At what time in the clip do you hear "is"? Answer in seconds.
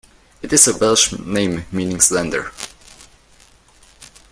0.51-0.67